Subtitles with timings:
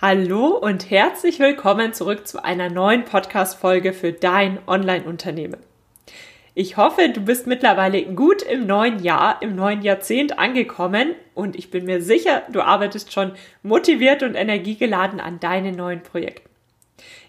[0.00, 5.56] Hallo und herzlich willkommen zurück zu einer neuen Podcast-Folge für dein Online-Unternehmen.
[6.54, 11.72] Ich hoffe, du bist mittlerweile gut im neuen Jahr, im neuen Jahrzehnt angekommen und ich
[11.72, 13.32] bin mir sicher, du arbeitest schon
[13.64, 16.47] motiviert und energiegeladen an deinen neuen Projekten.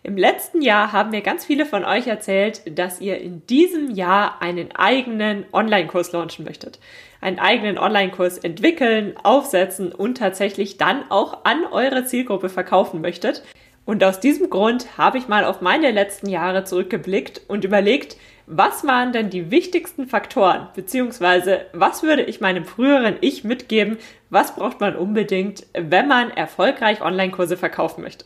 [0.04, 4.42] Im letzten Jahr haben mir ganz viele von euch erzählt, dass ihr in diesem Jahr
[4.42, 6.80] einen eigenen Online-Kurs launchen möchtet.
[7.22, 13.44] Einen eigenen Online-Kurs entwickeln, aufsetzen und tatsächlich dann auch an eure Zielgruppe verkaufen möchtet.
[13.86, 18.86] Und aus diesem Grund habe ich mal auf meine letzten Jahre zurückgeblickt und überlegt, was
[18.86, 23.98] waren denn die wichtigsten Faktoren, beziehungsweise was würde ich meinem früheren Ich mitgeben,
[24.30, 28.26] was braucht man unbedingt, wenn man erfolgreich Online-Kurse verkaufen möchte.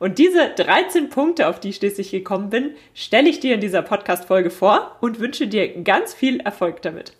[0.00, 3.82] Und diese 13 Punkte, auf die ich schließlich gekommen bin, stelle ich dir in dieser
[3.82, 7.12] Podcast-Folge vor und wünsche dir ganz viel Erfolg damit.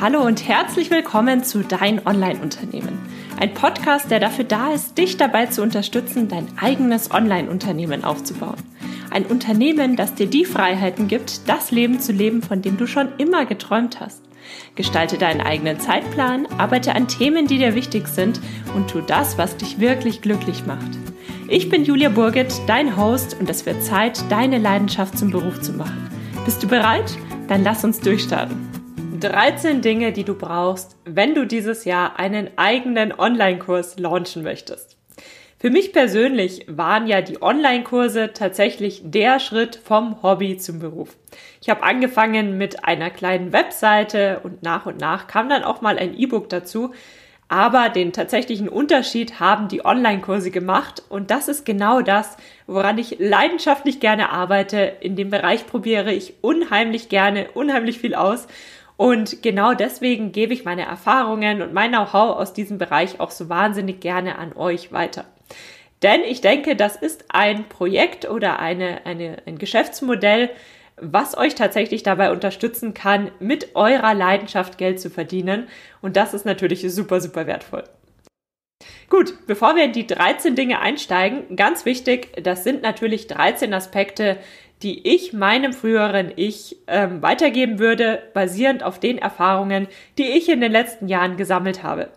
[0.00, 2.98] Hallo und herzlich willkommen zu Dein Online-Unternehmen.
[3.40, 8.62] Ein Podcast, der dafür da ist, dich dabei zu unterstützen, dein eigenes Online-Unternehmen aufzubauen.
[9.10, 13.08] Ein Unternehmen, das dir die Freiheiten gibt, das Leben zu leben, von dem du schon
[13.18, 14.22] immer geträumt hast.
[14.76, 18.40] Gestalte deinen eigenen Zeitplan, arbeite an Themen, die dir wichtig sind
[18.76, 20.90] und tu das, was dich wirklich glücklich macht.
[21.48, 25.72] Ich bin Julia Burget, dein Host und es wird Zeit, deine Leidenschaft zum Beruf zu
[25.74, 26.10] machen.
[26.44, 27.16] Bist du bereit?
[27.46, 28.56] Dann lass uns durchstarten.
[29.20, 34.96] 13 Dinge, die du brauchst, wenn du dieses Jahr einen eigenen Online-Kurs launchen möchtest.
[35.58, 41.16] Für mich persönlich waren ja die Online-Kurse tatsächlich der Schritt vom Hobby zum Beruf.
[41.62, 45.96] Ich habe angefangen mit einer kleinen Webseite und nach und nach kam dann auch mal
[45.96, 46.92] ein E-Book dazu.
[47.48, 53.16] Aber den tatsächlichen Unterschied haben die Online-Kurse gemacht und das ist genau das, woran ich
[53.20, 54.78] leidenschaftlich gerne arbeite.
[55.00, 58.48] In dem Bereich probiere ich unheimlich gerne, unheimlich viel aus
[58.96, 63.48] und genau deswegen gebe ich meine Erfahrungen und mein Know-how aus diesem Bereich auch so
[63.48, 65.26] wahnsinnig gerne an euch weiter.
[66.02, 70.50] Denn ich denke, das ist ein Projekt oder eine, eine, ein Geschäftsmodell,
[71.00, 75.68] was euch tatsächlich dabei unterstützen kann, mit eurer Leidenschaft Geld zu verdienen.
[76.00, 77.84] Und das ist natürlich super, super wertvoll.
[79.08, 84.38] Gut, bevor wir in die 13 Dinge einsteigen, ganz wichtig, das sind natürlich 13 Aspekte,
[84.82, 89.86] die ich meinem früheren Ich ähm, weitergeben würde, basierend auf den Erfahrungen,
[90.18, 92.10] die ich in den letzten Jahren gesammelt habe.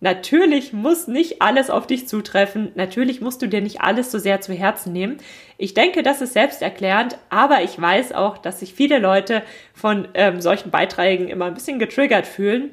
[0.00, 2.70] Natürlich muss nicht alles auf dich zutreffen.
[2.76, 5.18] Natürlich musst du dir nicht alles so sehr zu Herzen nehmen.
[5.56, 9.42] Ich denke, das ist selbsterklärend, aber ich weiß auch, dass sich viele Leute
[9.74, 12.70] von ähm, solchen Beiträgen immer ein bisschen getriggert fühlen.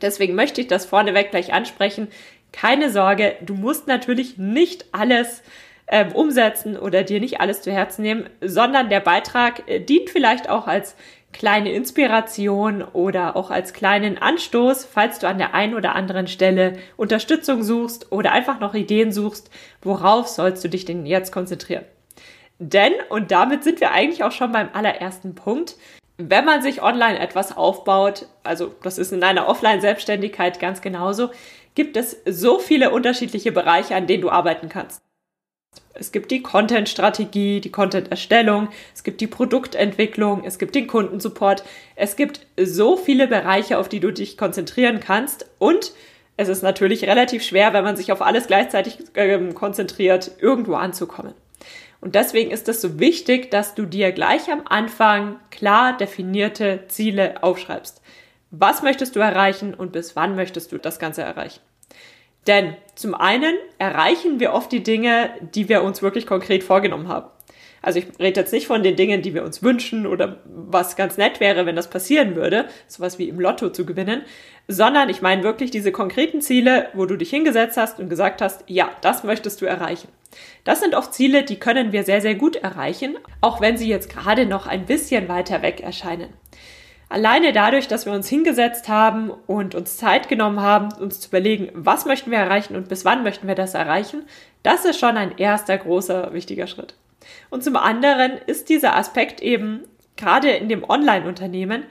[0.00, 2.08] Deswegen möchte ich das vorneweg gleich ansprechen.
[2.50, 5.42] Keine Sorge, du musst natürlich nicht alles
[5.86, 10.48] ähm, umsetzen oder dir nicht alles zu Herzen nehmen, sondern der Beitrag äh, dient vielleicht
[10.48, 10.96] auch als
[11.34, 16.78] kleine Inspiration oder auch als kleinen Anstoß, falls du an der einen oder anderen Stelle
[16.96, 19.50] Unterstützung suchst oder einfach noch Ideen suchst,
[19.82, 21.84] worauf sollst du dich denn jetzt konzentrieren?
[22.58, 25.76] Denn, und damit sind wir eigentlich auch schon beim allerersten Punkt,
[26.16, 31.30] wenn man sich online etwas aufbaut, also das ist in einer Offline-Selbstständigkeit ganz genauso,
[31.74, 35.02] gibt es so viele unterschiedliche Bereiche, an denen du arbeiten kannst.
[35.94, 41.62] Es gibt die Content-Strategie, die Content-Erstellung, es gibt die Produktentwicklung, es gibt den Kundensupport.
[41.94, 45.46] Es gibt so viele Bereiche, auf die du dich konzentrieren kannst.
[45.58, 45.92] Und
[46.36, 51.34] es ist natürlich relativ schwer, wenn man sich auf alles gleichzeitig äh, konzentriert, irgendwo anzukommen.
[52.00, 57.42] Und deswegen ist es so wichtig, dass du dir gleich am Anfang klar definierte Ziele
[57.42, 58.02] aufschreibst.
[58.50, 61.60] Was möchtest du erreichen und bis wann möchtest du das Ganze erreichen?
[62.46, 67.28] Denn zum einen erreichen wir oft die Dinge, die wir uns wirklich konkret vorgenommen haben.
[67.84, 71.18] Also ich rede jetzt nicht von den Dingen, die wir uns wünschen oder was ganz
[71.18, 74.22] nett wäre, wenn das passieren würde, sowas wie im Lotto zu gewinnen,
[74.68, 78.64] sondern ich meine wirklich diese konkreten Ziele, wo du dich hingesetzt hast und gesagt hast,
[78.68, 80.08] ja, das möchtest du erreichen.
[80.64, 84.08] Das sind oft Ziele, die können wir sehr, sehr gut erreichen, auch wenn sie jetzt
[84.08, 86.32] gerade noch ein bisschen weiter weg erscheinen.
[87.14, 91.70] Alleine dadurch, dass wir uns hingesetzt haben und uns Zeit genommen haben, uns zu überlegen,
[91.72, 94.24] was möchten wir erreichen und bis wann möchten wir das erreichen,
[94.64, 96.96] das ist schon ein erster großer wichtiger Schritt.
[97.50, 99.84] Und zum anderen ist dieser Aspekt eben
[100.16, 101.84] gerade in dem Online-Unternehmen,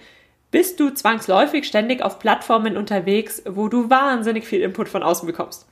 [0.51, 5.69] bist du zwangsläufig ständig auf Plattformen unterwegs, wo du wahnsinnig viel Input von außen bekommst.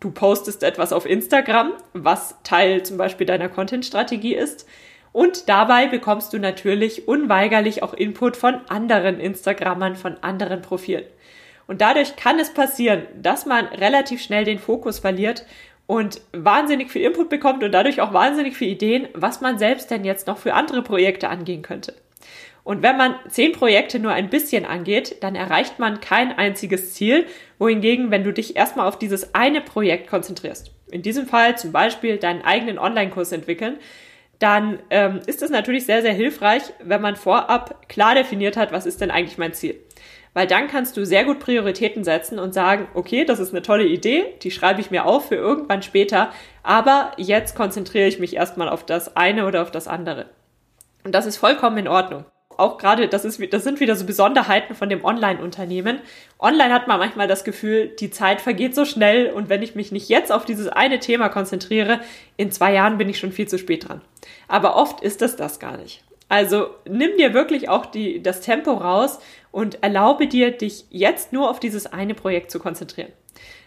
[0.00, 4.66] Du postest etwas auf Instagram, was Teil zum Beispiel deiner Content-Strategie ist.
[5.14, 11.04] Und dabei bekommst du natürlich unweigerlich auch Input von anderen Instagrammern, von anderen Profilen.
[11.68, 15.46] Und dadurch kann es passieren, dass man relativ schnell den Fokus verliert
[15.86, 20.04] und wahnsinnig viel Input bekommt und dadurch auch wahnsinnig viele Ideen, was man selbst denn
[20.04, 21.94] jetzt noch für andere Projekte angehen könnte.
[22.64, 27.26] Und wenn man zehn Projekte nur ein bisschen angeht, dann erreicht man kein einziges Ziel,
[27.60, 32.16] wohingegen, wenn du dich erstmal auf dieses eine Projekt konzentrierst, in diesem Fall zum Beispiel
[32.16, 33.78] deinen eigenen Online-Kurs entwickeln,
[34.44, 38.84] dann ähm, ist es natürlich sehr, sehr hilfreich, wenn man vorab klar definiert hat, was
[38.84, 39.80] ist denn eigentlich mein Ziel.
[40.34, 43.86] Weil dann kannst du sehr gut Prioritäten setzen und sagen, okay, das ist eine tolle
[43.86, 46.30] Idee, die schreibe ich mir auf für irgendwann später,
[46.62, 50.26] aber jetzt konzentriere ich mich erstmal auf das eine oder auf das andere.
[51.04, 52.26] Und das ist vollkommen in Ordnung
[52.58, 56.00] auch gerade, das, ist, das sind wieder so Besonderheiten von dem Online-Unternehmen.
[56.38, 59.92] Online hat man manchmal das Gefühl, die Zeit vergeht so schnell und wenn ich mich
[59.92, 62.00] nicht jetzt auf dieses eine Thema konzentriere,
[62.36, 64.00] in zwei Jahren bin ich schon viel zu spät dran.
[64.48, 66.04] Aber oft ist das das gar nicht.
[66.28, 69.20] Also nimm dir wirklich auch die, das Tempo raus
[69.52, 73.12] und erlaube dir, dich jetzt nur auf dieses eine Projekt zu konzentrieren.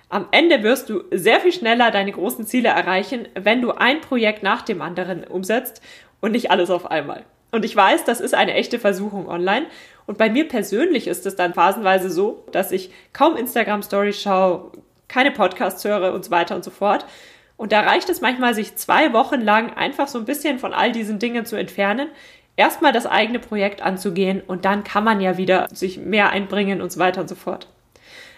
[0.10, 4.42] Am Ende wirst du sehr viel schneller deine großen Ziele erreichen, wenn du ein Projekt
[4.42, 5.82] nach dem anderen umsetzt
[6.22, 7.26] und nicht alles auf einmal.
[7.52, 9.66] Und ich weiß, das ist eine echte Versuchung online.
[10.06, 14.72] Und bei mir persönlich ist es dann phasenweise so, dass ich kaum Instagram Stories schaue,
[15.08, 17.06] keine Podcasts höre und so weiter und so fort.
[17.58, 20.92] Und da reicht es manchmal, sich zwei Wochen lang einfach so ein bisschen von all
[20.92, 22.10] diesen Dingen zu entfernen,
[22.56, 26.92] erstmal das eigene Projekt anzugehen und dann kann man ja wieder sich mehr einbringen und
[26.92, 27.68] so weiter und so fort.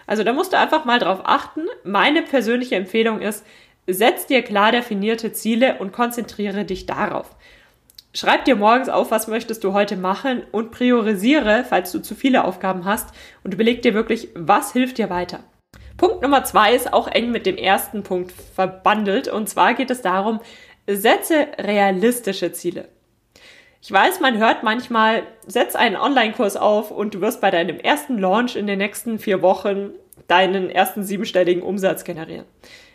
[0.06, 1.66] Also da musst du einfach mal drauf achten.
[1.84, 3.44] Meine persönliche Empfehlung ist,
[3.86, 7.36] setz dir klar definierte Ziele und konzentriere dich darauf.
[8.12, 12.44] Schreib dir morgens auf, was möchtest du heute machen und priorisiere, falls du zu viele
[12.44, 13.14] Aufgaben hast
[13.44, 15.44] und überleg dir wirklich, was hilft dir weiter.
[15.96, 20.02] Punkt Nummer zwei ist auch eng mit dem ersten Punkt verbandelt und zwar geht es
[20.02, 20.40] darum,
[20.88, 22.88] setze realistische Ziele.
[23.80, 28.18] Ich weiß, man hört manchmal, setz einen Online-Kurs auf und du wirst bei deinem ersten
[28.18, 29.92] Launch in den nächsten vier Wochen
[30.26, 32.46] deinen ersten siebenstelligen Umsatz generieren.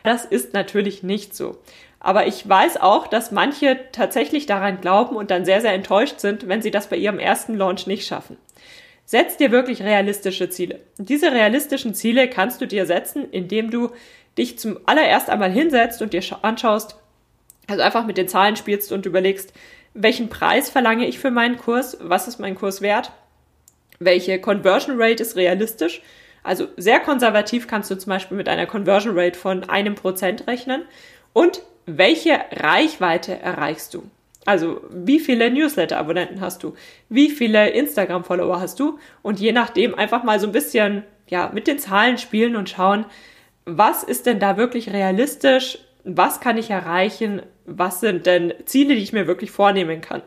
[0.04, 1.58] Das ist natürlich nicht so.
[2.00, 6.48] Aber ich weiß auch, dass manche tatsächlich daran glauben und dann sehr, sehr enttäuscht sind,
[6.48, 8.38] wenn sie das bei ihrem ersten Launch nicht schaffen.
[9.06, 10.80] Setz dir wirklich realistische Ziele.
[10.98, 13.92] Diese realistischen Ziele kannst du dir setzen, indem du
[14.38, 16.98] dich zum allererst einmal hinsetzt und dir anschaust,
[17.68, 19.54] also einfach mit den Zahlen spielst und überlegst,
[19.94, 23.12] welchen Preis verlange ich für meinen Kurs, was ist mein Kurs wert,
[24.00, 26.02] welche Conversion Rate ist realistisch.
[26.44, 30.84] Also sehr konservativ kannst du zum Beispiel mit einer Conversion Rate von einem Prozent rechnen
[31.34, 34.04] und welche Reichweite erreichst du?
[34.46, 36.76] Also wie viele Newsletter-Abonnenten hast du?
[37.10, 39.00] Wie viele Instagram-Follower hast du?
[39.24, 43.06] Und je nachdem einfach mal so ein bisschen ja, mit den Zahlen spielen und schauen,
[43.66, 45.80] was ist denn da wirklich realistisch?
[46.04, 47.42] Was kann ich erreichen?
[47.66, 50.22] Was sind denn Ziele, die ich mir wirklich vornehmen kann?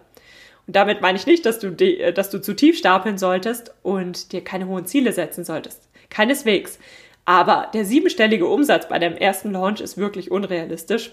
[0.67, 4.33] Und damit meine ich nicht, dass du, die, dass du zu tief stapeln solltest und
[4.33, 5.89] dir keine hohen Ziele setzen solltest.
[6.11, 6.81] Keineswegs.
[7.25, 11.13] Aber der siebenstellige Umsatz bei deinem ersten Launch ist wirklich unrealistisch.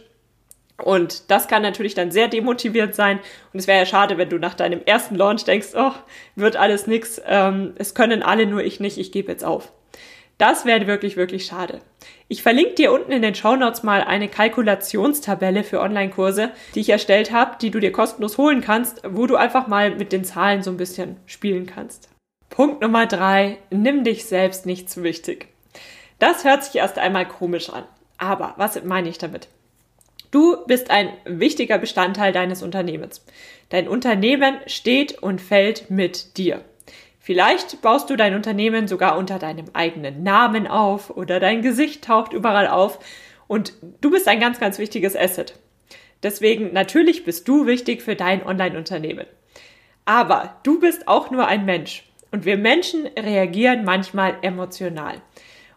[0.83, 3.19] Und das kann natürlich dann sehr demotivierend sein.
[3.53, 5.93] Und es wäre ja schade, wenn du nach deinem ersten Launch denkst, oh,
[6.35, 9.71] wird alles nix, ähm, es können alle, nur ich nicht, ich gebe jetzt auf.
[10.37, 11.79] Das wäre wirklich, wirklich schade.
[12.27, 16.89] Ich verlinke dir unten in den Show Notes mal eine Kalkulationstabelle für Online-Kurse, die ich
[16.89, 20.61] erstellt habe, die du dir kostenlos holen kannst, wo du einfach mal mit den Zahlen
[20.61, 22.09] so ein bisschen spielen kannst.
[22.49, 25.47] Punkt Nummer drei, nimm dich selbst nicht zu wichtig.
[26.19, 27.83] Das hört sich erst einmal komisch an.
[28.17, 29.47] Aber was meine ich damit?
[30.35, 33.23] Du bist ein wichtiger Bestandteil deines Unternehmens.
[33.69, 36.59] Dein Unternehmen steht und fällt mit dir.
[37.21, 42.33] Vielleicht baust du dein Unternehmen sogar unter deinem eigenen Namen auf oder dein Gesicht taucht
[42.33, 42.99] überall auf
[43.47, 45.57] und du bist ein ganz, ganz wichtiges Asset.
[46.21, 49.27] Deswegen natürlich bist du wichtig für dein Online-Unternehmen.
[50.03, 55.21] Aber du bist auch nur ein Mensch und wir Menschen reagieren manchmal emotional.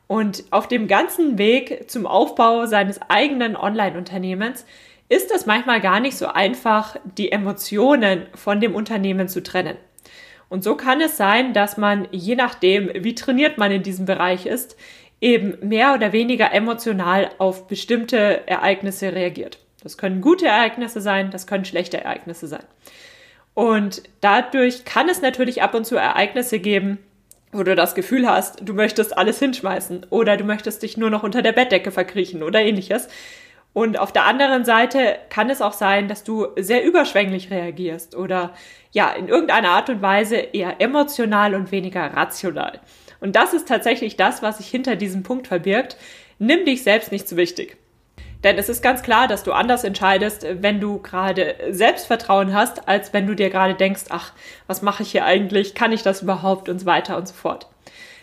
[0.09, 4.65] Und auf dem ganzen Weg zum Aufbau seines eigenen Online-Unternehmens
[5.09, 9.77] ist es manchmal gar nicht so einfach, die Emotionen von dem Unternehmen zu trennen.
[10.49, 14.47] Und so kann es sein, dass man, je nachdem, wie trainiert man in diesem Bereich
[14.47, 14.77] ist,
[15.21, 19.59] eben mehr oder weniger emotional auf bestimmte Ereignisse reagiert.
[19.83, 22.65] Das können gute Ereignisse sein, das können schlechte Ereignisse sein.
[23.55, 26.99] Und dadurch kann es natürlich ab und zu Ereignisse geben,
[27.53, 31.23] wo du das Gefühl hast, du möchtest alles hinschmeißen oder du möchtest dich nur noch
[31.23, 33.09] unter der Bettdecke verkriechen oder ähnliches.
[33.73, 38.55] Und auf der anderen Seite kann es auch sein, dass du sehr überschwänglich reagierst oder
[38.93, 42.81] ja, in irgendeiner Art und Weise eher emotional und weniger rational.
[43.21, 45.97] Und das ist tatsächlich das, was sich hinter diesem Punkt verbirgt.
[46.39, 47.77] Nimm dich selbst nicht zu wichtig.
[48.45, 53.13] Denn es ist ganz klar, dass du anders entscheidest, wenn du gerade Selbstvertrauen hast, als
[53.13, 54.33] wenn du dir gerade denkst, ach,
[54.69, 55.75] was mache ich hier eigentlich?
[55.75, 56.69] Kann ich das überhaupt?
[56.69, 57.69] Und so weiter und so fort.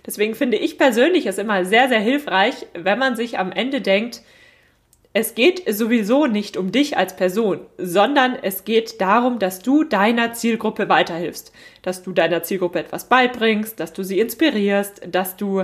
[0.06, 4.22] Deswegen finde ich persönlich es immer sehr, sehr hilfreich, wenn man sich am Ende denkt,
[5.18, 10.34] es geht sowieso nicht um dich als Person, sondern es geht darum, dass du deiner
[10.34, 15.64] Zielgruppe weiterhilfst, dass du deiner Zielgruppe etwas beibringst, dass du sie inspirierst, dass du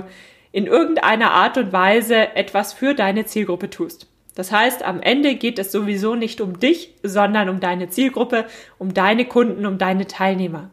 [0.52, 4.11] in irgendeiner Art und Weise etwas für deine Zielgruppe tust.
[4.34, 8.46] Das heißt, am Ende geht es sowieso nicht um dich, sondern um deine Zielgruppe,
[8.78, 10.70] um deine Kunden, um deine Teilnehmer.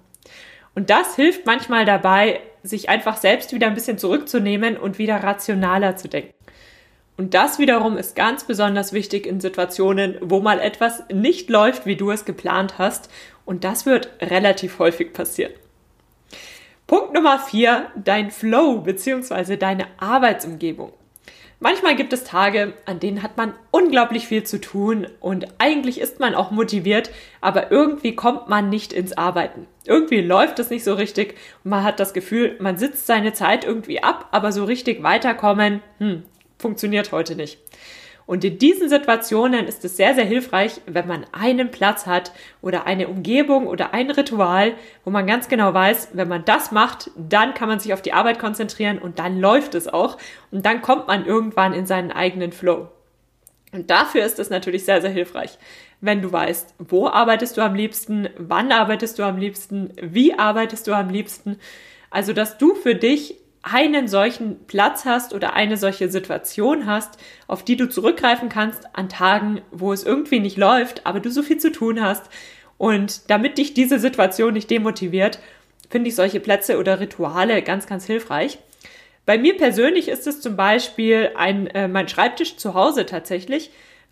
[0.75, 5.97] Und das hilft manchmal dabei, sich einfach selbst wieder ein bisschen zurückzunehmen und wieder rationaler
[5.97, 6.33] zu denken.
[7.17, 11.97] Und das wiederum ist ganz besonders wichtig in Situationen, wo mal etwas nicht läuft, wie
[11.97, 13.11] du es geplant hast.
[13.43, 15.51] Und das wird relativ häufig passieren.
[16.87, 19.57] Punkt Nummer vier, dein Flow bzw.
[19.57, 20.93] deine Arbeitsumgebung.
[21.61, 26.21] Manchmal gibt es Tage, an denen hat man unglaublich viel zu tun und eigentlich ist
[26.21, 27.11] man auch motiviert,
[27.41, 29.67] aber irgendwie kommt man nicht ins Arbeiten.
[29.85, 31.35] Irgendwie läuft es nicht so richtig
[31.65, 35.81] und man hat das Gefühl, man sitzt seine Zeit irgendwie ab, aber so richtig weiterkommen,
[35.97, 36.23] hm,
[36.57, 37.59] funktioniert heute nicht.
[38.29, 42.31] Und in diesen Situationen ist es sehr, sehr hilfreich, wenn man einen Platz hat
[42.61, 47.09] oder eine Umgebung oder ein Ritual, wo man ganz genau weiß, wenn man das macht,
[47.17, 50.19] dann kann man sich auf die Arbeit konzentrieren und dann läuft es auch
[50.51, 52.89] und dann kommt man irgendwann in seinen eigenen Flow.
[53.71, 55.57] Und dafür ist es natürlich sehr, sehr hilfreich,
[55.99, 60.85] wenn du weißt, wo arbeitest du am liebsten, wann arbeitest du am liebsten, wie arbeitest
[60.85, 61.57] du am liebsten.
[62.11, 67.63] Also, dass du für dich einen solchen Platz hast oder eine solche Situation hast, auf
[67.63, 71.57] die du zurückgreifen kannst an Tagen, wo es irgendwie nicht läuft, aber du so viel
[71.57, 72.29] zu tun hast.
[72.77, 75.39] Und damit dich diese Situation nicht demotiviert,
[75.89, 78.59] finde ich solche Plätze oder Rituale ganz, ganz hilfreich.
[79.25, 83.71] Bei mir persönlich ist es zum Beispiel ein, äh, mein Schreibtisch zu Hause tatsächlich,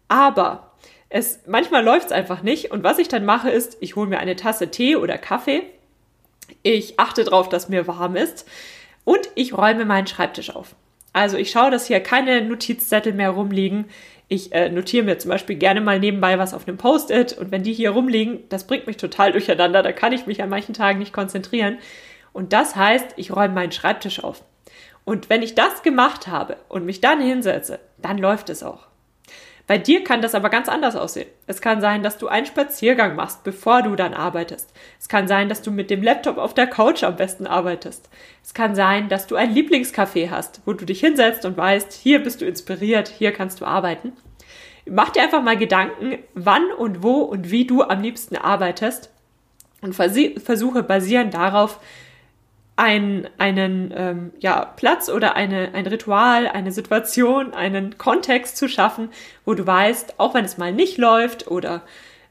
[0.09, 0.73] aber
[1.09, 2.71] es, manchmal läuft es einfach nicht.
[2.71, 5.63] Und was ich dann mache, ist, ich hole mir eine Tasse Tee oder Kaffee.
[6.63, 8.45] Ich achte darauf, dass mir warm ist.
[9.07, 10.75] Und ich räume meinen Schreibtisch auf.
[11.13, 13.85] Also ich schaue, dass hier keine Notizzettel mehr rumliegen.
[14.27, 17.63] Ich äh, notiere mir zum Beispiel gerne mal nebenbei was auf einem Post-it und wenn
[17.63, 19.81] die hier rumliegen, das bringt mich total durcheinander.
[19.81, 21.77] Da kann ich mich an manchen Tagen nicht konzentrieren.
[22.33, 24.43] Und das heißt, ich räume meinen Schreibtisch auf.
[25.05, 28.86] Und wenn ich das gemacht habe und mich dann hinsetze, dann läuft es auch.
[29.67, 31.27] Bei dir kann das aber ganz anders aussehen.
[31.45, 34.71] Es kann sein, dass du einen Spaziergang machst, bevor du dann arbeitest.
[34.97, 38.09] Es kann sein, dass du mit dem Laptop auf der Couch am besten arbeitest.
[38.41, 42.23] Es kann sein, dass du ein Lieblingscafé hast, wo du dich hinsetzt und weißt, hier
[42.23, 44.13] bist du inspiriert, hier kannst du arbeiten.
[44.89, 49.11] Mach dir einfach mal Gedanken, wann und wo und wie du am liebsten arbeitest
[49.81, 51.81] und versuche basierend darauf,
[52.77, 59.09] ein, einen ähm, ja, Platz oder eine, ein Ritual, eine Situation, einen Kontext zu schaffen,
[59.45, 61.81] wo du weißt, auch wenn es mal nicht läuft oder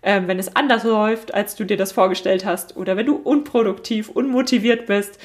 [0.02, 4.08] ähm, wenn es anders läuft, als du dir das vorgestellt hast oder wenn du unproduktiv,
[4.08, 5.18] unmotiviert bist,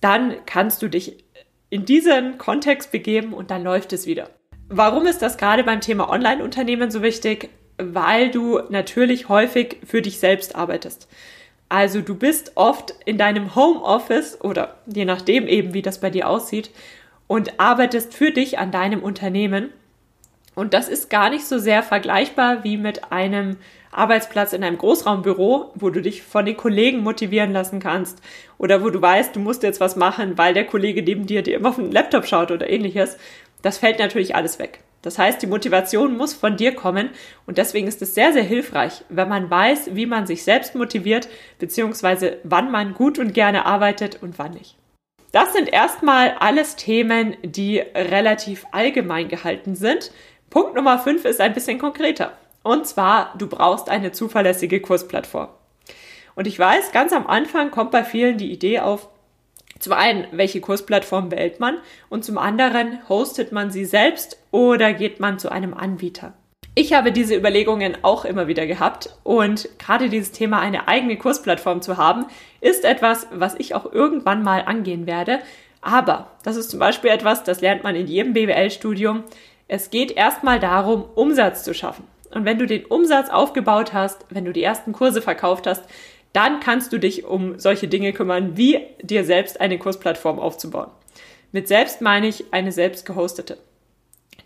[0.00, 1.24] dann kannst du dich
[1.68, 4.30] in diesen Kontext begeben und dann läuft es wieder.
[4.68, 7.50] Warum ist das gerade beim Thema Online-Unternehmen so wichtig?
[7.76, 11.08] Weil du natürlich häufig für dich selbst arbeitest.
[11.70, 16.28] Also du bist oft in deinem Homeoffice oder je nachdem eben, wie das bei dir
[16.28, 16.70] aussieht
[17.28, 19.70] und arbeitest für dich an deinem Unternehmen.
[20.56, 23.56] Und das ist gar nicht so sehr vergleichbar wie mit einem
[23.92, 28.20] Arbeitsplatz in einem Großraumbüro, wo du dich von den Kollegen motivieren lassen kannst
[28.58, 31.56] oder wo du weißt, du musst jetzt was machen, weil der Kollege neben dir dir
[31.56, 33.16] immer auf den Laptop schaut oder ähnliches.
[33.62, 34.80] Das fällt natürlich alles weg.
[35.02, 37.10] Das heißt, die Motivation muss von dir kommen
[37.46, 41.28] und deswegen ist es sehr, sehr hilfreich, wenn man weiß, wie man sich selbst motiviert,
[41.58, 44.76] beziehungsweise wann man gut und gerne arbeitet und wann nicht.
[45.32, 50.10] Das sind erstmal alles Themen, die relativ allgemein gehalten sind.
[50.50, 52.32] Punkt Nummer 5 ist ein bisschen konkreter.
[52.62, 55.48] Und zwar, du brauchst eine zuverlässige Kursplattform.
[56.34, 59.08] Und ich weiß, ganz am Anfang kommt bei vielen die Idee auf,
[59.78, 61.78] zum einen, welche Kursplattform wählt man
[62.10, 66.34] und zum anderen, hostet man sie selbst oder geht man zu einem Anbieter?
[66.74, 71.82] Ich habe diese Überlegungen auch immer wieder gehabt und gerade dieses Thema, eine eigene Kursplattform
[71.82, 72.26] zu haben,
[72.60, 75.40] ist etwas, was ich auch irgendwann mal angehen werde.
[75.82, 79.24] Aber das ist zum Beispiel etwas, das lernt man in jedem BWL-Studium.
[79.66, 82.04] Es geht erstmal darum, Umsatz zu schaffen.
[82.32, 85.84] Und wenn du den Umsatz aufgebaut hast, wenn du die ersten Kurse verkauft hast,
[86.32, 90.90] dann kannst du dich um solche Dinge kümmern, wie dir selbst eine Kursplattform aufzubauen.
[91.50, 93.58] Mit selbst meine ich eine selbst gehostete.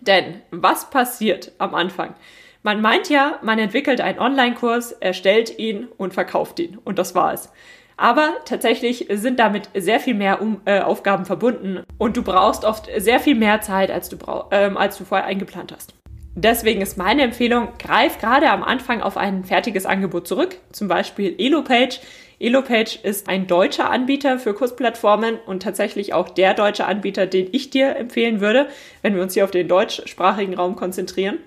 [0.01, 2.15] Denn was passiert am Anfang?
[2.63, 6.79] Man meint ja, man entwickelt einen Online-Kurs, erstellt ihn und verkauft ihn.
[6.83, 7.51] Und das war es.
[7.97, 12.89] Aber tatsächlich sind damit sehr viel mehr um, äh, Aufgaben verbunden und du brauchst oft
[12.97, 14.17] sehr viel mehr Zeit, als du,
[14.51, 15.95] ähm, als du vorher eingeplant hast.
[16.37, 21.37] Deswegen ist meine Empfehlung, greif gerade am Anfang auf ein fertiges Angebot zurück, zum Beispiel
[21.39, 22.01] Elopage.
[22.38, 27.71] Elopage ist ein deutscher Anbieter für Kursplattformen und tatsächlich auch der deutsche Anbieter, den ich
[27.71, 28.69] dir empfehlen würde,
[29.03, 31.38] wenn wir uns hier auf den deutschsprachigen Raum konzentrieren.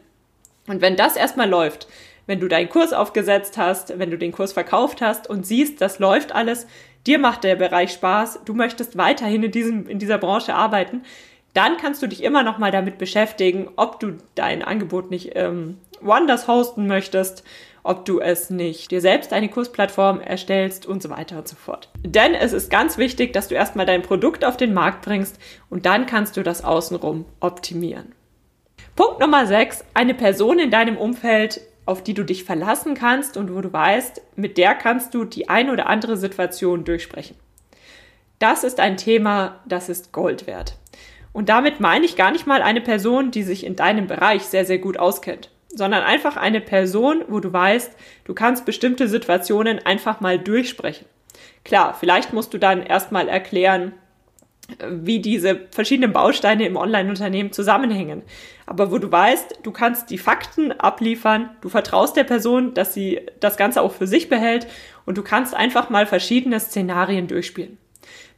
[0.68, 1.88] Und wenn das erstmal läuft,
[2.26, 6.00] wenn du deinen Kurs aufgesetzt hast, wenn du den Kurs verkauft hast und siehst, das
[6.00, 6.68] läuft alles,
[7.06, 11.04] dir macht der Bereich Spaß, du möchtest weiterhin in, diesem, in dieser Branche arbeiten,
[11.54, 15.78] dann kannst du dich immer noch mal damit beschäftigen, ob du dein Angebot nicht ähm,
[16.02, 17.44] woanders hosten möchtest,
[17.88, 21.90] ob du es nicht dir selbst eine Kursplattform erstellst und so weiter und so fort.
[22.04, 25.40] Denn es ist ganz wichtig, dass du erstmal dein Produkt auf den Markt bringst
[25.70, 28.14] und dann kannst du das außenrum optimieren.
[28.96, 29.86] Punkt Nummer 6.
[29.94, 34.22] Eine Person in deinem Umfeld, auf die du dich verlassen kannst und wo du weißt,
[34.36, 37.38] mit der kannst du die ein oder andere Situation durchsprechen.
[38.40, 40.76] Das ist ein Thema, das ist Gold wert.
[41.32, 44.66] Und damit meine ich gar nicht mal eine Person, die sich in deinem Bereich sehr,
[44.66, 47.92] sehr gut auskennt sondern einfach eine Person, wo du weißt,
[48.26, 51.06] du kannst bestimmte Situationen einfach mal durchsprechen.
[51.64, 53.94] Klar, vielleicht musst du dann erstmal erklären,
[54.90, 58.24] wie diese verschiedenen Bausteine im Online-Unternehmen zusammenhängen.
[58.66, 63.22] Aber wo du weißt, du kannst die Fakten abliefern, du vertraust der Person, dass sie
[63.40, 64.68] das Ganze auch für sich behält
[65.06, 67.78] und du kannst einfach mal verschiedene Szenarien durchspielen.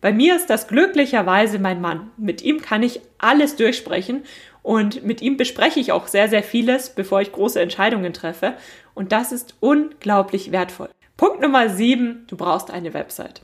[0.01, 2.11] Bei mir ist das glücklicherweise mein Mann.
[2.15, 4.23] Mit ihm kann ich alles durchsprechen
[4.69, 8.53] und mit ihm bespreche ich auch sehr, sehr vieles, bevor ich große Entscheidungen treffe.
[8.93, 10.89] Und das ist unglaublich wertvoll.
[11.17, 13.41] Punkt Nummer sieben, du brauchst eine Website.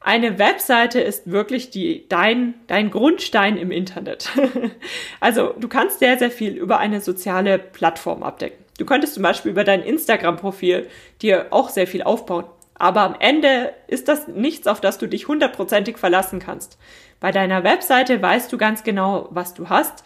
[0.00, 4.30] Eine Webseite ist wirklich die, dein, dein Grundstein im Internet.
[5.20, 8.64] also du kannst sehr, sehr viel über eine soziale Plattform abdecken.
[8.78, 10.88] Du könntest zum Beispiel über dein Instagram-Profil
[11.22, 12.46] dir auch sehr viel aufbauen.
[12.74, 16.78] Aber am Ende ist das nichts, auf das du dich hundertprozentig verlassen kannst.
[17.20, 20.02] Bei deiner Webseite weißt du ganz genau, was du hast.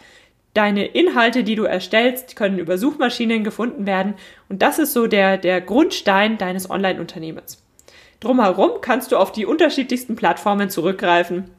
[0.53, 4.13] Deine Inhalte, die du erstellst, können über Suchmaschinen gefunden werden
[4.49, 7.63] und das ist so der, der Grundstein deines Online-Unternehmens.
[8.19, 11.49] Drumherum kannst du auf die unterschiedlichsten Plattformen zurückgreifen.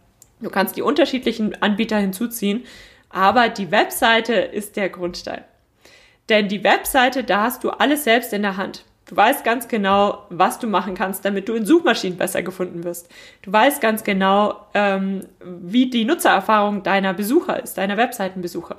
[0.40, 2.64] Du kannst die unterschiedlichen Anbieter hinzuziehen,
[3.10, 5.44] aber die Webseite ist der Grundstein.
[6.28, 8.84] Denn die Webseite, da hast du alles selbst in der Hand.
[9.06, 13.10] Du weißt ganz genau, was du machen kannst, damit du in Suchmaschinen besser gefunden wirst.
[13.42, 18.76] Du weißt ganz genau, ähm, wie die Nutzererfahrung deiner Besucher ist, deiner Webseitenbesucher.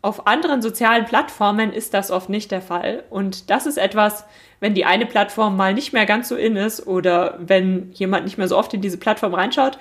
[0.00, 3.02] Auf anderen sozialen Plattformen ist das oft nicht der Fall.
[3.10, 4.24] Und das ist etwas,
[4.60, 8.38] wenn die eine Plattform mal nicht mehr ganz so in ist oder wenn jemand nicht
[8.38, 9.78] mehr so oft in diese Plattform reinschaut,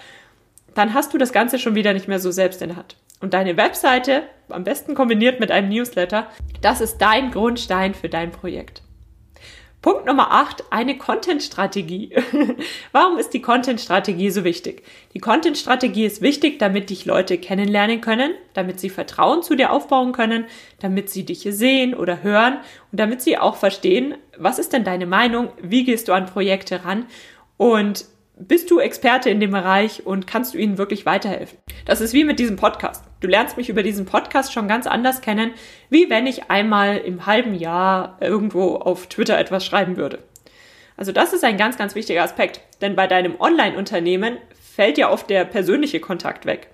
[0.73, 2.95] dann hast du das Ganze schon wieder nicht mehr so selbst in der Hand.
[3.19, 6.27] Und deine Webseite, am besten kombiniert mit einem Newsletter,
[6.61, 8.81] das ist dein Grundstein für dein Projekt.
[9.81, 12.15] Punkt Nummer 8, eine Content-Strategie.
[12.91, 14.83] Warum ist die Content-Strategie so wichtig?
[15.13, 20.13] Die Content-Strategie ist wichtig, damit dich Leute kennenlernen können, damit sie Vertrauen zu dir aufbauen
[20.13, 20.45] können,
[20.79, 22.57] damit sie dich sehen oder hören
[22.91, 26.83] und damit sie auch verstehen, was ist denn deine Meinung, wie gehst du an Projekte
[26.83, 27.05] ran
[27.57, 28.05] und
[28.39, 31.57] bist du Experte in dem Bereich und kannst du ihnen wirklich weiterhelfen.
[31.85, 33.03] Das ist wie mit diesem Podcast.
[33.19, 35.51] Du lernst mich über diesen Podcast schon ganz anders kennen,
[35.89, 40.19] wie wenn ich einmal im halben Jahr irgendwo auf Twitter etwas schreiben würde.
[40.97, 44.37] Also das ist ein ganz, ganz wichtiger Aspekt, denn bei deinem Online-Unternehmen
[44.75, 46.69] fällt ja oft der persönliche Kontakt weg.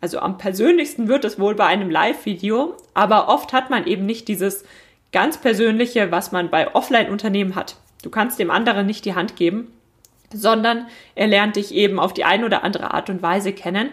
[0.00, 4.28] Also am persönlichsten wird es wohl bei einem Live-Video, aber oft hat man eben nicht
[4.28, 4.64] dieses
[5.12, 7.76] ganz persönliche, was man bei Offline-Unternehmen hat.
[8.02, 9.72] Du kannst dem anderen nicht die Hand geben
[10.32, 13.90] sondern er lernt dich eben auf die eine oder andere Art und Weise kennen.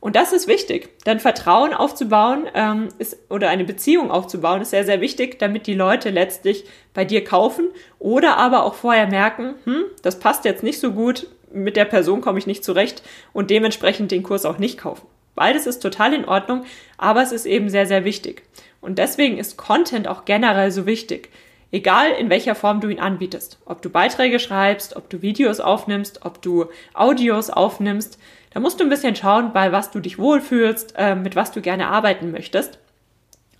[0.00, 4.84] Und das ist wichtig, denn Vertrauen aufzubauen ähm, ist, oder eine Beziehung aufzubauen ist sehr,
[4.84, 9.84] sehr wichtig, damit die Leute letztlich bei dir kaufen oder aber auch vorher merken, hm,
[10.02, 14.12] das passt jetzt nicht so gut, mit der Person komme ich nicht zurecht und dementsprechend
[14.12, 15.06] den Kurs auch nicht kaufen.
[15.34, 16.64] Beides ist total in Ordnung,
[16.96, 18.42] aber es ist eben sehr, sehr wichtig.
[18.80, 21.30] Und deswegen ist Content auch generell so wichtig.
[21.70, 23.58] Egal in welcher Form du ihn anbietest.
[23.66, 28.18] Ob du Beiträge schreibst, ob du Videos aufnimmst, ob du Audios aufnimmst.
[28.54, 31.60] Da musst du ein bisschen schauen, bei was du dich wohlfühlst, äh, mit was du
[31.60, 32.78] gerne arbeiten möchtest.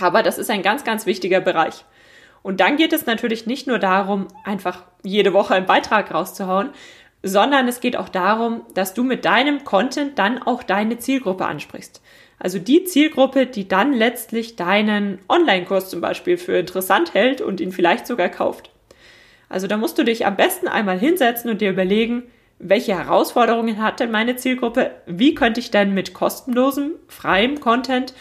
[0.01, 1.85] Aber das ist ein ganz, ganz wichtiger Bereich.
[2.43, 6.71] Und dann geht es natürlich nicht nur darum, einfach jede Woche einen Beitrag rauszuhauen,
[7.23, 12.01] sondern es geht auch darum, dass du mit deinem Content dann auch deine Zielgruppe ansprichst.
[12.39, 17.73] Also die Zielgruppe, die dann letztlich deinen Online-Kurs zum Beispiel für interessant hält und ihn
[17.73, 18.71] vielleicht sogar kauft.
[19.49, 22.25] Also da musst du dich am besten einmal hinsetzen und dir überlegen,
[22.61, 24.91] welche Herausforderungen hat denn meine Zielgruppe?
[25.07, 28.15] Wie könnte ich denn mit kostenlosem, freiem Content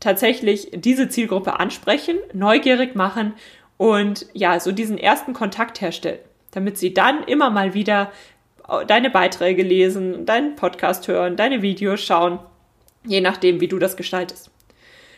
[0.00, 3.34] tatsächlich diese Zielgruppe ansprechen, neugierig machen
[3.76, 6.18] und ja, so diesen ersten Kontakt herstellen,
[6.52, 8.12] damit sie dann immer mal wieder
[8.86, 12.38] deine Beiträge lesen, deinen Podcast hören, deine Videos schauen
[13.04, 14.50] je nachdem, wie du das gestaltest.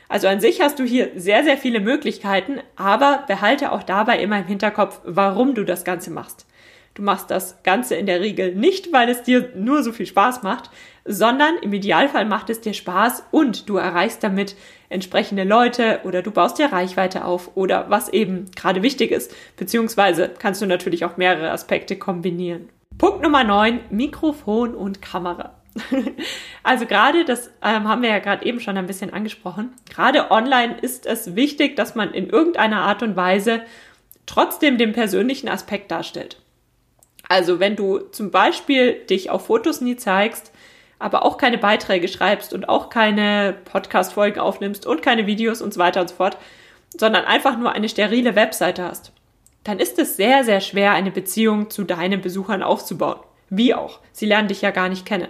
[0.09, 4.39] Also an sich hast du hier sehr, sehr viele Möglichkeiten, aber behalte auch dabei immer
[4.39, 6.47] im Hinterkopf, warum du das Ganze machst.
[6.95, 10.43] Du machst das Ganze in der Regel nicht, weil es dir nur so viel Spaß
[10.43, 10.71] macht,
[11.05, 14.57] sondern im Idealfall macht es dir Spaß und du erreichst damit
[14.89, 20.29] entsprechende Leute oder du baust dir Reichweite auf oder was eben gerade wichtig ist, beziehungsweise
[20.37, 22.69] kannst du natürlich auch mehrere Aspekte kombinieren.
[22.99, 25.60] Punkt Nummer 9, Mikrofon und Kamera.
[26.63, 30.79] also gerade, das ähm, haben wir ja gerade eben schon ein bisschen angesprochen, gerade online
[30.81, 33.63] ist es wichtig, dass man in irgendeiner Art und Weise
[34.27, 36.41] trotzdem den persönlichen Aspekt darstellt.
[37.29, 40.53] Also wenn du zum Beispiel dich auf Fotos nie zeigst,
[40.99, 45.81] aber auch keine Beiträge schreibst und auch keine Podcast-Folgen aufnimmst und keine Videos und so
[45.81, 46.37] weiter und so fort,
[46.97, 49.13] sondern einfach nur eine sterile Webseite hast,
[49.65, 53.21] dann ist es sehr, sehr schwer, eine Beziehung zu deinen Besuchern aufzubauen.
[53.49, 54.01] Wie auch.
[54.13, 55.29] Sie lernen dich ja gar nicht kennen.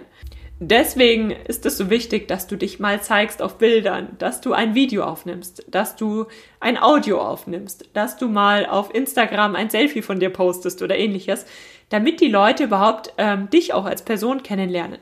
[0.63, 4.75] Deswegen ist es so wichtig, dass du dich mal zeigst auf Bildern, dass du ein
[4.75, 6.27] Video aufnimmst, dass du
[6.59, 11.47] ein Audio aufnimmst, dass du mal auf Instagram ein Selfie von dir postest oder ähnliches,
[11.89, 14.99] damit die Leute überhaupt ähm, dich auch als Person kennenlernen.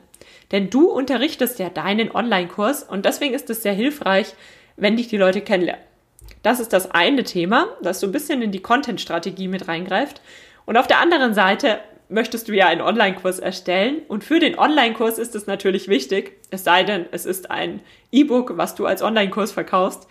[0.50, 4.32] Denn du unterrichtest ja deinen Online-Kurs und deswegen ist es sehr hilfreich,
[4.78, 5.84] wenn dich die Leute kennenlernen.
[6.42, 10.22] Das ist das eine Thema, das so ein bisschen in die Content-Strategie mit reingreift.
[10.64, 14.02] Und auf der anderen Seite möchtest du ja einen Online-Kurs erstellen.
[14.08, 17.80] Und für den Online-Kurs ist es natürlich wichtig, es sei denn, es ist ein
[18.12, 20.08] E-Book, was du als Online-Kurs verkaufst,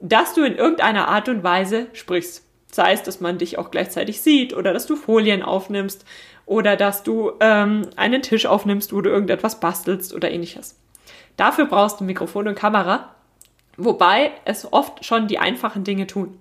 [0.00, 2.44] dass du in irgendeiner Art und Weise sprichst.
[2.72, 6.04] Sei es, dass man dich auch gleichzeitig sieht oder dass du Folien aufnimmst
[6.46, 10.78] oder dass du ähm, einen Tisch aufnimmst, wo du irgendetwas bastelst oder ähnliches.
[11.36, 13.14] Dafür brauchst du Mikrofon und Kamera,
[13.76, 16.38] wobei es oft schon die einfachen Dinge tun.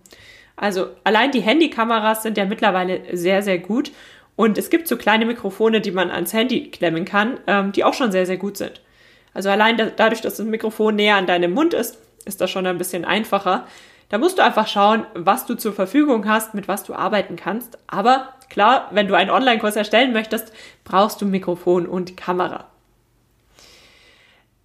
[0.55, 3.91] Also allein die Handykameras sind ja mittlerweile sehr, sehr gut
[4.35, 7.93] und es gibt so kleine Mikrofone, die man ans Handy klemmen kann, ähm, die auch
[7.93, 8.81] schon sehr, sehr gut sind.
[9.33, 12.65] Also allein da, dadurch, dass das Mikrofon näher an deinem Mund ist, ist das schon
[12.65, 13.67] ein bisschen einfacher.
[14.09, 17.77] Da musst du einfach schauen, was du zur Verfügung hast, mit was du arbeiten kannst.
[17.87, 20.51] Aber klar, wenn du einen Online-Kurs erstellen möchtest,
[20.83, 22.65] brauchst du Mikrofon und Kamera.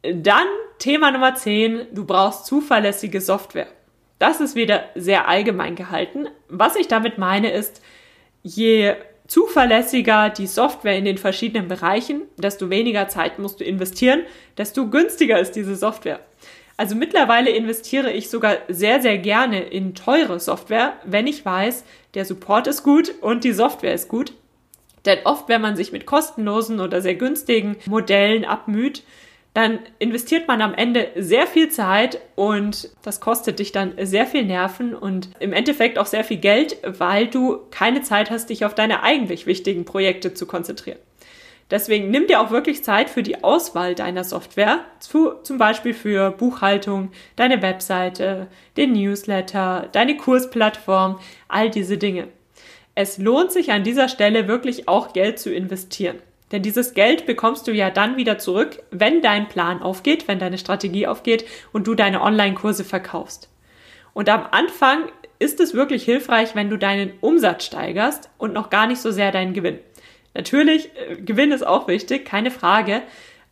[0.02, 0.46] Dann
[0.78, 3.68] Thema Nummer 10, du brauchst zuverlässige Software.
[4.18, 6.28] Das ist wieder sehr allgemein gehalten.
[6.48, 7.82] Was ich damit meine ist,
[8.42, 8.94] je
[9.26, 14.22] zuverlässiger die Software in den verschiedenen Bereichen, desto weniger Zeit musst du investieren,
[14.56, 16.20] desto günstiger ist diese Software.
[16.76, 21.84] Also mittlerweile investiere ich sogar sehr, sehr gerne in teure Software, wenn ich weiß,
[22.14, 24.32] der Support ist gut und die Software ist gut.
[25.06, 29.04] Denn oft, wenn man sich mit kostenlosen oder sehr günstigen Modellen abmüht,
[29.56, 34.44] dann investiert man am Ende sehr viel Zeit und das kostet dich dann sehr viel
[34.44, 38.74] Nerven und im Endeffekt auch sehr viel Geld, weil du keine Zeit hast, dich auf
[38.74, 40.98] deine eigentlich wichtigen Projekte zu konzentrieren.
[41.70, 46.32] Deswegen nimm dir auch wirklich Zeit für die Auswahl deiner Software, zu, zum Beispiel für
[46.32, 52.28] Buchhaltung, deine Webseite, den Newsletter, deine Kursplattform, all diese Dinge.
[52.94, 56.18] Es lohnt sich an dieser Stelle wirklich auch Geld zu investieren.
[56.52, 60.58] Denn dieses Geld bekommst du ja dann wieder zurück, wenn dein Plan aufgeht, wenn deine
[60.58, 63.50] Strategie aufgeht und du deine Online-Kurse verkaufst.
[64.14, 68.86] Und am Anfang ist es wirklich hilfreich, wenn du deinen Umsatz steigerst und noch gar
[68.86, 69.80] nicht so sehr deinen Gewinn.
[70.34, 73.02] Natürlich, äh, Gewinn ist auch wichtig, keine Frage.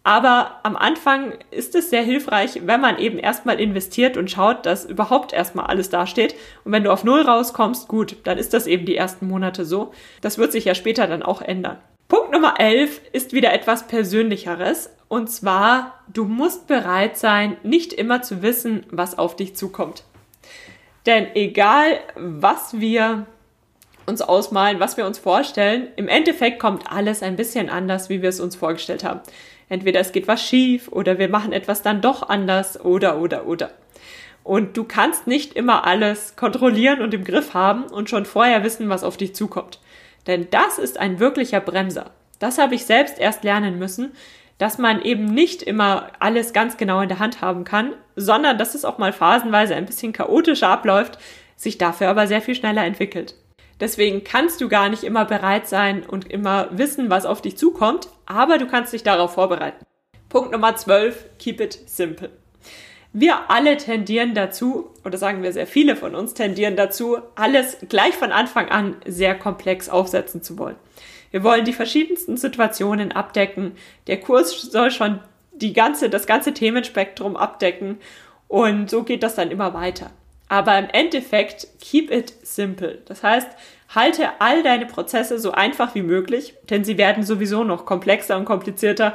[0.06, 4.84] Aber am Anfang ist es sehr hilfreich, wenn man eben erstmal investiert und schaut, dass
[4.84, 6.34] überhaupt erstmal alles dasteht.
[6.64, 9.92] Und wenn du auf Null rauskommst, gut, dann ist das eben die ersten Monate so.
[10.20, 11.78] Das wird sich ja später dann auch ändern.
[12.14, 14.88] Punkt Nummer 11 ist wieder etwas Persönlicheres.
[15.08, 20.04] Und zwar, du musst bereit sein, nicht immer zu wissen, was auf dich zukommt.
[21.06, 23.26] Denn egal, was wir
[24.06, 28.28] uns ausmalen, was wir uns vorstellen, im Endeffekt kommt alles ein bisschen anders, wie wir
[28.28, 29.18] es uns vorgestellt haben.
[29.68, 33.70] Entweder es geht was schief oder wir machen etwas dann doch anders oder oder oder.
[34.44, 38.88] Und du kannst nicht immer alles kontrollieren und im Griff haben und schon vorher wissen,
[38.88, 39.80] was auf dich zukommt.
[40.26, 42.10] Denn das ist ein wirklicher Bremser.
[42.38, 44.12] Das habe ich selbst erst lernen müssen,
[44.58, 48.74] dass man eben nicht immer alles ganz genau in der Hand haben kann, sondern dass
[48.74, 51.18] es auch mal phasenweise ein bisschen chaotischer abläuft,
[51.56, 53.34] sich dafür aber sehr viel schneller entwickelt.
[53.80, 58.08] Deswegen kannst du gar nicht immer bereit sein und immer wissen, was auf dich zukommt,
[58.26, 59.84] aber du kannst dich darauf vorbereiten.
[60.28, 62.30] Punkt Nummer 12, keep it simple.
[63.16, 68.14] Wir alle tendieren dazu, oder sagen wir sehr viele von uns tendieren dazu, alles gleich
[68.14, 70.74] von Anfang an sehr komplex aufsetzen zu wollen.
[71.30, 73.76] Wir wollen die verschiedensten Situationen abdecken.
[74.08, 75.20] Der Kurs soll schon
[75.52, 77.98] die ganze, das ganze Themenspektrum abdecken
[78.48, 80.10] und so geht das dann immer weiter.
[80.48, 83.00] Aber im Endeffekt, keep it simple.
[83.06, 83.48] Das heißt,
[83.94, 88.44] halte all deine Prozesse so einfach wie möglich, denn sie werden sowieso noch komplexer und
[88.44, 89.14] komplizierter,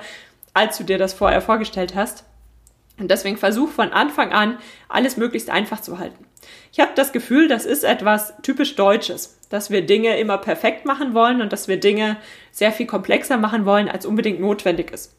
[0.53, 2.23] als du dir das vorher vorgestellt hast.
[2.99, 4.57] Und deswegen versuch von Anfang an,
[4.87, 6.25] alles möglichst einfach zu halten.
[6.71, 11.13] Ich habe das Gefühl, das ist etwas typisch Deutsches, dass wir Dinge immer perfekt machen
[11.13, 12.17] wollen und dass wir Dinge
[12.51, 15.15] sehr viel komplexer machen wollen, als unbedingt notwendig ist.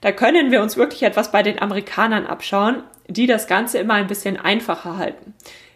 [0.00, 4.08] Da können wir uns wirklich etwas bei den Amerikanern abschauen, die das Ganze immer ein
[4.08, 5.34] bisschen einfacher halten.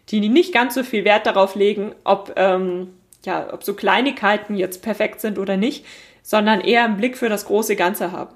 [0.08, 4.82] Die nicht ganz so viel Wert darauf legen, ob, ähm, ja, ob so Kleinigkeiten jetzt
[4.82, 5.86] perfekt sind oder nicht,
[6.22, 8.34] sondern eher einen Blick für das große Ganze haben.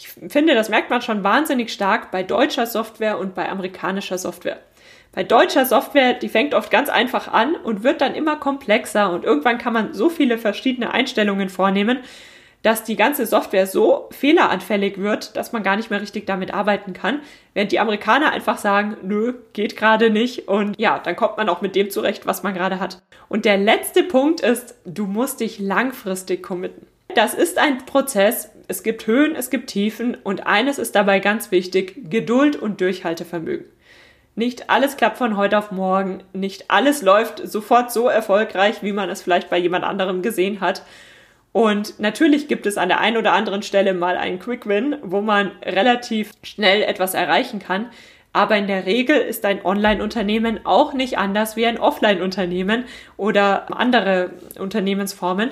[0.00, 4.60] Ich finde, das merkt man schon wahnsinnig stark bei deutscher Software und bei amerikanischer Software.
[5.10, 9.24] Bei deutscher Software, die fängt oft ganz einfach an und wird dann immer komplexer und
[9.24, 11.98] irgendwann kann man so viele verschiedene Einstellungen vornehmen,
[12.62, 16.92] dass die ganze Software so fehleranfällig wird, dass man gar nicht mehr richtig damit arbeiten
[16.92, 17.20] kann,
[17.54, 21.60] während die Amerikaner einfach sagen, nö, geht gerade nicht und ja, dann kommt man auch
[21.60, 23.02] mit dem zurecht, was man gerade hat.
[23.28, 26.86] Und der letzte Punkt ist, du musst dich langfristig committen.
[27.14, 31.50] Das ist ein Prozess, es gibt Höhen, es gibt Tiefen und eines ist dabei ganz
[31.50, 33.66] wichtig, Geduld und Durchhaltevermögen.
[34.34, 39.10] Nicht alles klappt von heute auf morgen, nicht alles läuft sofort so erfolgreich, wie man
[39.10, 40.82] es vielleicht bei jemand anderem gesehen hat.
[41.52, 45.22] Und natürlich gibt es an der einen oder anderen Stelle mal einen Quick Win, wo
[45.22, 47.86] man relativ schnell etwas erreichen kann.
[48.32, 52.84] Aber in der Regel ist ein Online-Unternehmen auch nicht anders wie ein Offline-Unternehmen
[53.16, 55.50] oder andere Unternehmensformen,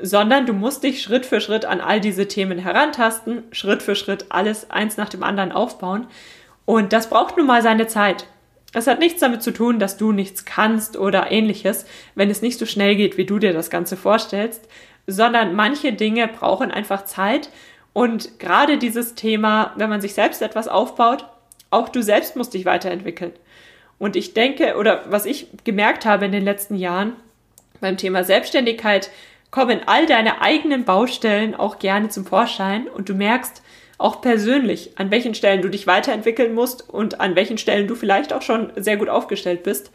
[0.00, 4.26] sondern du musst dich Schritt für Schritt an all diese Themen herantasten, Schritt für Schritt
[4.30, 6.06] alles eins nach dem anderen aufbauen.
[6.64, 8.26] Und das braucht nun mal seine Zeit.
[8.74, 12.58] Es hat nichts damit zu tun, dass du nichts kannst oder ähnliches, wenn es nicht
[12.58, 14.66] so schnell geht, wie du dir das Ganze vorstellst,
[15.06, 17.50] sondern manche Dinge brauchen einfach Zeit.
[17.92, 21.26] Und gerade dieses Thema, wenn man sich selbst etwas aufbaut,
[21.70, 23.32] auch du selbst musst dich weiterentwickeln.
[23.98, 27.12] Und ich denke, oder was ich gemerkt habe in den letzten Jahren
[27.80, 29.10] beim Thema Selbstständigkeit,
[29.52, 33.62] kommen all deine eigenen Baustellen auch gerne zum Vorschein und du merkst
[33.98, 38.32] auch persönlich, an welchen Stellen du dich weiterentwickeln musst und an welchen Stellen du vielleicht
[38.32, 39.92] auch schon sehr gut aufgestellt bist.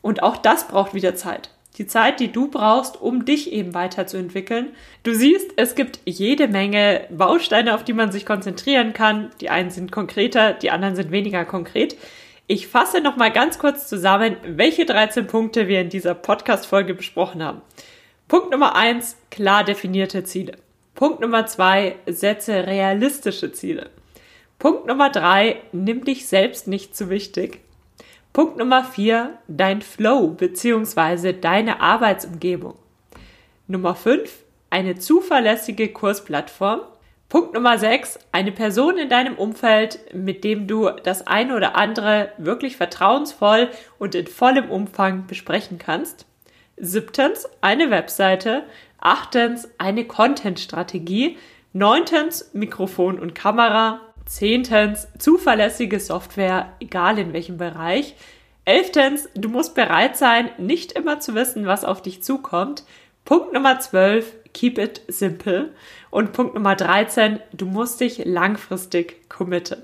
[0.00, 4.72] Und auch das braucht wieder Zeit die Zeit, die du brauchst, um dich eben weiterzuentwickeln.
[5.04, 9.30] Du siehst, es gibt jede Menge Bausteine, auf die man sich konzentrieren kann.
[9.40, 11.96] Die einen sind konkreter, die anderen sind weniger konkret.
[12.48, 17.44] Ich fasse noch mal ganz kurz zusammen, welche 13 Punkte wir in dieser Podcast-Folge besprochen
[17.44, 17.62] haben.
[18.28, 20.52] Punkt Nummer eins: klar definierte Ziele.
[20.94, 23.88] Punkt Nummer zwei: setze realistische Ziele.
[24.58, 27.60] Punkt Nummer drei: nimm dich selbst nicht zu wichtig.
[28.34, 31.32] Punkt Nummer vier, dein Flow bzw.
[31.32, 32.74] deine Arbeitsumgebung.
[33.66, 34.30] Nummer fünf,
[34.68, 36.82] eine zuverlässige Kursplattform.
[37.30, 42.30] Punkt Nummer sechs, eine Person in deinem Umfeld, mit dem du das eine oder andere
[42.36, 46.26] wirklich vertrauensvoll und in vollem Umfang besprechen kannst.
[46.80, 48.64] Siebtens, eine Webseite.
[48.98, 51.38] Achtens, eine Content-Strategie.
[51.72, 54.00] Neuntens, Mikrofon und Kamera.
[54.26, 58.14] Zehntens, zuverlässige Software, egal in welchem Bereich.
[58.66, 62.84] Elftens, du musst bereit sein, nicht immer zu wissen, was auf dich zukommt.
[63.24, 65.72] Punkt Nummer 12, keep it simple.
[66.10, 69.82] Und Punkt Nummer 13, du musst dich langfristig committen.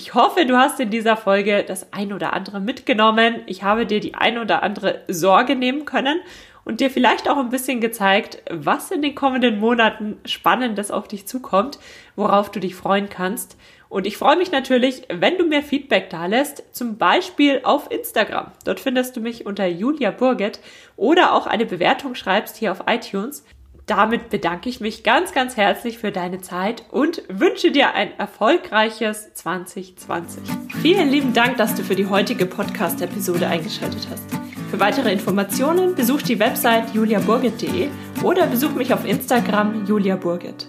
[0.00, 3.42] Ich hoffe, du hast in dieser Folge das ein oder andere mitgenommen.
[3.46, 6.20] Ich habe dir die ein oder andere Sorge nehmen können
[6.64, 11.26] und dir vielleicht auch ein bisschen gezeigt, was in den kommenden Monaten Spannendes auf dich
[11.26, 11.80] zukommt,
[12.14, 13.56] worauf du dich freuen kannst.
[13.88, 18.52] Und ich freue mich natürlich, wenn du mir Feedback da lässt, zum Beispiel auf Instagram.
[18.64, 20.60] Dort findest du mich unter Julia Burget
[20.96, 23.44] oder auch eine Bewertung schreibst hier auf iTunes.
[23.88, 29.32] Damit bedanke ich mich ganz, ganz herzlich für deine Zeit und wünsche dir ein erfolgreiches
[29.32, 30.42] 2020.
[30.82, 34.24] Vielen lieben Dank, dass du für die heutige Podcast-Episode eingeschaltet hast.
[34.70, 37.88] Für weitere Informationen besuch die Website juliaburgit.de
[38.22, 40.66] oder besuch mich auf Instagram juliaburgit.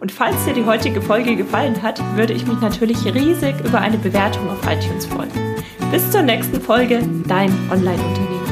[0.00, 3.96] Und falls dir die heutige Folge gefallen hat, würde ich mich natürlich riesig über eine
[3.96, 5.30] Bewertung auf iTunes freuen.
[5.92, 8.45] Bis zur nächsten Folge, dein Online-Unternehmen.